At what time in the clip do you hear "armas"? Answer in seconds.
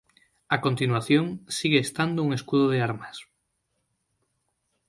2.89-3.17